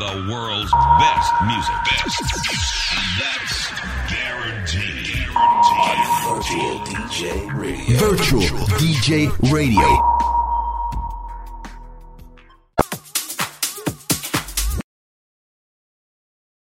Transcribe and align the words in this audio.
the 0.00 0.24
world. 0.30 0.39